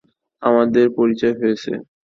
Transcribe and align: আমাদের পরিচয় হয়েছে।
আমাদের 0.41 0.85
পরিচয় 0.97 1.35
হয়েছে। 1.39 1.71